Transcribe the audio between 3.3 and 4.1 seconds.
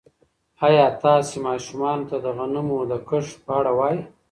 په اړه وایئ؟